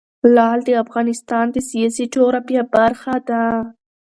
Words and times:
لعل 0.35 0.59
د 0.65 0.69
افغانستان 0.83 1.45
د 1.51 1.57
سیاسي 1.69 2.05
جغرافیه 2.13 2.63
برخه 2.75 3.15
ده. 3.29 3.43